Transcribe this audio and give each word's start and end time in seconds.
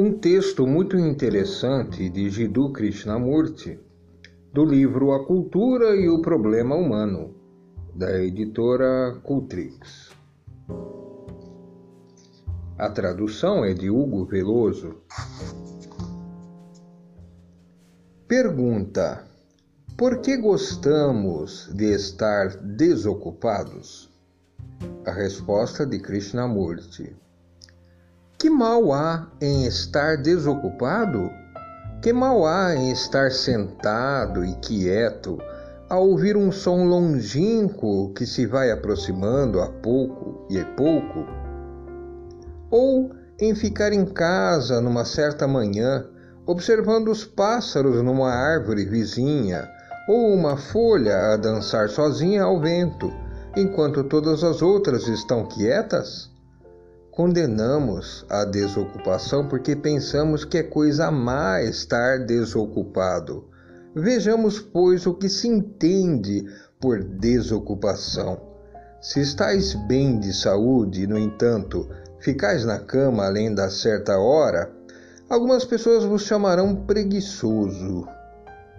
um 0.00 0.16
texto 0.16 0.64
muito 0.64 0.96
interessante 0.96 2.08
de 2.08 2.30
Jiddu 2.30 2.72
Krishnamurti, 2.72 3.80
do 4.52 4.64
livro 4.64 5.10
A 5.10 5.26
Cultura 5.26 5.96
e 5.96 6.08
o 6.08 6.22
Problema 6.22 6.76
Humano, 6.76 7.34
da 7.96 8.22
editora 8.22 9.18
Cultrix. 9.24 10.12
A 12.78 12.88
tradução 12.90 13.64
é 13.64 13.74
de 13.74 13.90
Hugo 13.90 14.24
Veloso. 14.24 14.98
Pergunta: 18.28 19.26
Por 19.96 20.20
que 20.20 20.36
gostamos 20.36 21.72
de 21.74 21.92
estar 21.92 22.56
desocupados? 22.58 24.08
A 25.04 25.10
resposta 25.10 25.84
de 25.84 25.98
Krishnamurti: 25.98 27.16
Que 28.38 28.48
mal 28.48 28.92
há 28.92 29.26
em 29.40 29.66
estar 29.66 30.16
desocupado? 30.16 31.28
Que 32.00 32.12
mal 32.12 32.46
há 32.46 32.72
em 32.72 32.92
estar 32.92 33.32
sentado 33.32 34.44
e 34.44 34.54
quieto 34.54 35.38
a 35.90 35.98
ouvir 35.98 36.36
um 36.36 36.52
som 36.52 36.84
longínquo 36.84 38.12
que 38.14 38.24
se 38.24 38.46
vai 38.46 38.70
aproximando 38.70 39.60
a 39.60 39.66
pouco 39.66 40.46
e 40.48 40.56
a 40.60 40.64
pouco? 40.64 41.26
Ou 42.70 43.10
em 43.40 43.56
ficar 43.56 43.92
em 43.92 44.06
casa 44.06 44.80
numa 44.80 45.04
certa 45.04 45.48
manhã, 45.48 46.06
observando 46.46 47.08
os 47.08 47.24
pássaros 47.24 48.00
numa 48.04 48.30
árvore 48.30 48.84
vizinha, 48.84 49.68
ou 50.08 50.32
uma 50.32 50.56
folha 50.56 51.32
a 51.32 51.36
dançar 51.36 51.88
sozinha 51.88 52.44
ao 52.44 52.60
vento, 52.60 53.12
enquanto 53.56 54.04
todas 54.04 54.44
as 54.44 54.62
outras 54.62 55.08
estão 55.08 55.44
quietas? 55.44 56.37
Condenamos 57.18 58.24
a 58.30 58.44
desocupação 58.44 59.48
porque 59.48 59.74
pensamos 59.74 60.44
que 60.44 60.58
é 60.58 60.62
coisa 60.62 61.10
má 61.10 61.60
estar 61.60 62.20
desocupado. 62.20 63.48
Vejamos, 63.92 64.60
pois, 64.60 65.04
o 65.04 65.12
que 65.12 65.28
se 65.28 65.48
entende 65.48 66.46
por 66.80 67.02
desocupação. 67.02 68.40
Se 69.00 69.20
estáis 69.20 69.74
bem 69.88 70.20
de 70.20 70.32
saúde, 70.32 71.08
no 71.08 71.18
entanto, 71.18 71.88
ficais 72.20 72.64
na 72.64 72.78
cama 72.78 73.26
além 73.26 73.52
da 73.52 73.68
certa 73.68 74.16
hora, 74.16 74.70
algumas 75.28 75.64
pessoas 75.64 76.04
vos 76.04 76.22
chamarão 76.22 76.86
preguiçoso. 76.86 78.06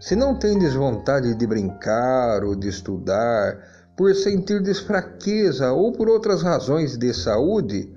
Se 0.00 0.16
não 0.16 0.36
tendes 0.36 0.74
vontade 0.74 1.36
de 1.36 1.46
brincar 1.46 2.42
ou 2.42 2.56
de 2.56 2.66
estudar, 2.66 3.60
por 3.96 4.12
sentirdes 4.12 4.80
fraqueza 4.80 5.70
ou 5.70 5.92
por 5.92 6.08
outras 6.08 6.42
razões 6.42 6.98
de 6.98 7.14
saúde, 7.14 7.94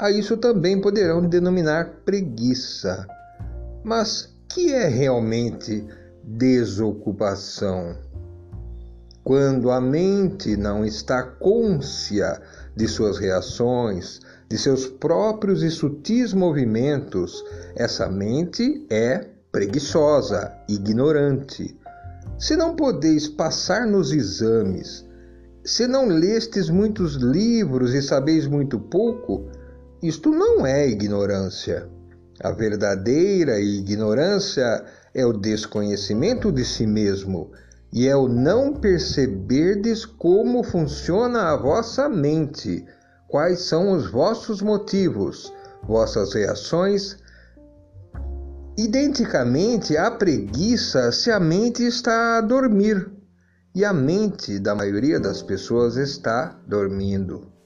a 0.00 0.10
isso 0.10 0.36
também 0.38 0.80
poderão 0.80 1.20
denominar 1.20 2.00
preguiça. 2.06 3.06
Mas 3.84 4.34
que 4.48 4.72
é 4.72 4.88
realmente 4.88 5.86
desocupação? 6.24 7.96
Quando 9.22 9.70
a 9.70 9.78
mente 9.78 10.56
não 10.56 10.86
está 10.86 11.22
côncia 11.22 12.40
de 12.74 12.88
suas 12.88 13.18
reações, 13.18 14.20
de 14.48 14.56
seus 14.56 14.86
próprios 14.86 15.62
e 15.62 15.70
sutis 15.70 16.32
movimentos, 16.32 17.44
essa 17.76 18.08
mente 18.08 18.86
é 18.88 19.26
preguiçosa, 19.52 20.50
ignorante. 20.66 21.78
Se 22.38 22.56
não 22.56 22.74
podeis 22.74 23.28
passar 23.28 23.86
nos 23.86 24.12
exames, 24.12 25.04
se 25.62 25.86
não 25.86 26.06
lestes 26.06 26.70
muitos 26.70 27.16
livros 27.16 27.92
e 27.92 28.00
sabeis 28.00 28.46
muito 28.46 28.78
pouco, 28.78 29.50
isto 30.02 30.30
não 30.30 30.64
é 30.66 30.88
ignorância. 30.88 31.88
A 32.42 32.52
verdadeira 32.52 33.60
ignorância 33.60 34.84
é 35.14 35.26
o 35.26 35.32
desconhecimento 35.32 36.50
de 36.50 36.64
si 36.64 36.86
mesmo 36.86 37.50
e 37.92 38.08
é 38.08 38.16
o 38.16 38.28
não 38.28 38.72
perceberdes 38.72 40.06
como 40.06 40.62
funciona 40.62 41.50
a 41.50 41.56
vossa 41.56 42.08
mente, 42.08 42.86
quais 43.28 43.60
são 43.60 43.92
os 43.92 44.10
vossos 44.10 44.62
motivos, 44.62 45.52
vossas 45.86 46.32
reações. 46.32 47.18
Identicamente 48.78 49.96
à 49.98 50.10
preguiça 50.10 51.12
se 51.12 51.30
a 51.30 51.38
mente 51.38 51.84
está 51.84 52.38
a 52.38 52.40
dormir 52.40 53.10
e 53.74 53.84
a 53.84 53.92
mente 53.92 54.58
da 54.58 54.74
maioria 54.74 55.20
das 55.20 55.42
pessoas 55.42 55.96
está 55.96 56.58
dormindo. 56.66 57.59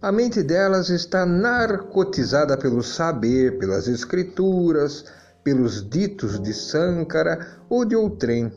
A 0.00 0.12
mente 0.12 0.44
delas 0.44 0.90
está 0.90 1.26
narcotizada 1.26 2.56
pelo 2.56 2.84
saber, 2.84 3.58
pelas 3.58 3.88
escrituras, 3.88 5.04
pelos 5.42 5.88
ditos 5.90 6.40
de 6.40 6.54
Sankara 6.54 7.64
ou 7.68 7.84
de 7.84 7.96
outrem. 7.96 8.52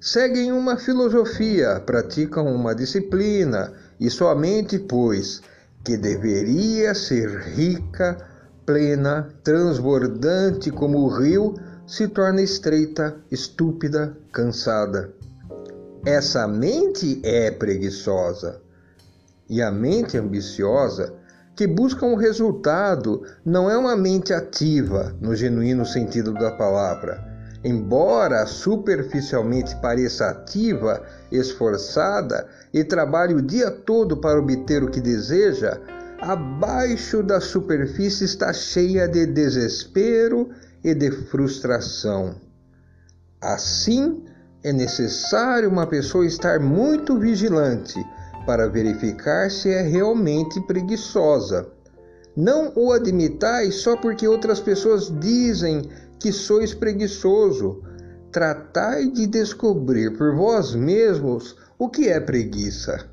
Seguem 0.00 0.50
uma 0.50 0.78
filosofia, 0.78 1.82
praticam 1.84 2.46
uma 2.46 2.74
disciplina, 2.74 3.74
e 4.00 4.08
somente 4.08 4.78
pois 4.78 5.42
que 5.84 5.98
deveria 5.98 6.94
ser 6.94 7.28
rica, 7.54 8.16
plena, 8.64 9.28
transbordante 9.44 10.70
como 10.70 11.00
o 11.00 11.08
rio, 11.08 11.54
se 11.86 12.08
torna 12.08 12.40
estreita, 12.40 13.14
estúpida, 13.30 14.16
cansada. 14.32 15.12
Essa 16.06 16.48
mente 16.48 17.20
é 17.22 17.50
preguiçosa. 17.50 18.61
E 19.48 19.60
a 19.60 19.70
mente 19.70 20.16
ambiciosa, 20.16 21.14
que 21.54 21.66
busca 21.66 22.06
um 22.06 22.14
resultado, 22.14 23.22
não 23.44 23.70
é 23.70 23.76
uma 23.76 23.96
mente 23.96 24.32
ativa, 24.32 25.14
no 25.20 25.34
genuíno 25.36 25.84
sentido 25.84 26.32
da 26.32 26.50
palavra. 26.52 27.22
Embora 27.64 28.46
superficialmente 28.46 29.76
pareça 29.76 30.28
ativa, 30.30 31.02
esforçada 31.30 32.48
e 32.72 32.82
trabalhe 32.82 33.34
o 33.34 33.42
dia 33.42 33.70
todo 33.70 34.16
para 34.16 34.38
obter 34.38 34.82
o 34.82 34.90
que 34.90 35.00
deseja, 35.00 35.78
abaixo 36.20 37.22
da 37.22 37.40
superfície 37.40 38.24
está 38.24 38.52
cheia 38.52 39.06
de 39.06 39.26
desespero 39.26 40.50
e 40.82 40.94
de 40.94 41.10
frustração. 41.10 42.34
Assim, 43.40 44.24
é 44.64 44.72
necessário 44.72 45.68
uma 45.68 45.86
pessoa 45.86 46.26
estar 46.26 46.58
muito 46.58 47.18
vigilante 47.18 48.02
para 48.44 48.68
verificar 48.68 49.50
se 49.50 49.70
é 49.70 49.82
realmente 49.82 50.60
preguiçosa. 50.62 51.68
Não 52.36 52.72
o 52.74 52.92
admitais 52.92 53.76
só 53.76 53.96
porque 53.96 54.26
outras 54.26 54.58
pessoas 54.58 55.12
dizem 55.20 55.88
que 56.18 56.32
sois 56.32 56.72
preguiçoso. 56.72 57.82
Tratai 58.30 59.08
de 59.08 59.26
descobrir 59.26 60.16
por 60.16 60.34
vós 60.34 60.74
mesmos 60.74 61.56
o 61.78 61.88
que 61.88 62.08
é 62.08 62.18
preguiça. 62.18 63.06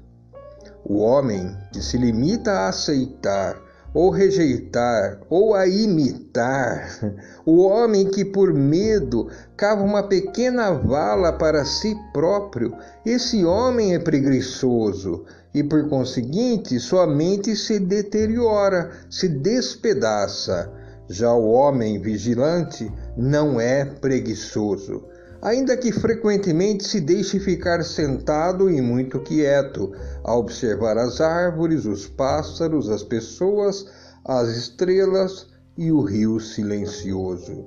O 0.86 1.00
homem 1.00 1.56
que 1.74 1.82
se 1.82 1.98
limita 1.98 2.52
a 2.52 2.70
aceitar 2.70 3.69
ou 3.94 4.10
rejeitar, 4.10 5.20
ou 5.30 5.54
a 5.54 5.68
imitar. 5.68 7.00
O 7.46 7.64
homem 7.64 8.10
que, 8.10 8.24
por 8.24 8.54
medo, 8.54 9.28
cava 9.58 9.84
uma 9.84 10.04
pequena 10.04 10.72
vala 10.72 11.34
para 11.34 11.66
si 11.66 11.96
próprio, 12.14 12.76
esse 13.06 13.44
homem 13.44 13.96
é 13.96 14.00
preguiçoso 14.00 15.26
e, 15.54 15.64
por 15.64 15.90
conseguinte, 15.90 16.80
sua 16.80 17.08
mente 17.08 17.56
se 17.56 17.80
deteriora, 17.80 18.92
se 19.10 19.28
despedaça. 19.28 20.72
Já 21.08 21.34
o 21.34 21.50
homem 21.50 22.00
vigilante 22.00 22.92
não 23.18 23.60
é 23.60 23.84
preguiçoso 23.84 25.04
ainda 25.42 25.78
que 25.78 25.92
frequentemente 25.92 26.84
se 26.84 27.00
deixe 27.02 27.40
ficar 27.40 27.84
sentado 27.84 28.70
e 28.70 28.82
muito 28.82 29.20
quieto, 29.22 29.92
a 30.24 30.36
observar 30.36 30.98
as 30.98 31.22
árvores, 31.22 31.86
os 31.86 32.08
pássaros, 32.08 32.90
as 32.90 33.04
pessoas, 33.04 33.86
as 34.26 34.50
estrelas 34.50 35.48
e 35.78 35.92
o 35.92 36.02
rio 36.02 36.40
silencioso. 36.40 37.66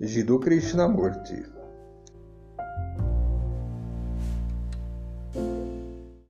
Jiddu 0.00 0.38
Krishnamurti 0.40 1.53